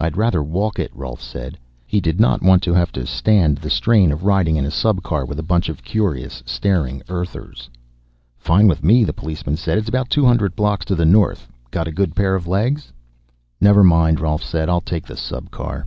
[0.00, 1.58] "I'd rather walk it," Rolf said.
[1.86, 5.24] He did not want to have to stand the strain of riding in a subcar
[5.24, 7.70] with a bunch of curious staring Earthers.
[8.36, 9.78] "Fine with me," the policeman said.
[9.78, 11.46] "It's about two hundred blocks to the north.
[11.70, 12.92] Got a good pair of legs?"
[13.60, 14.68] "Never mind," Rolf said.
[14.68, 15.86] "I'll take the subcar."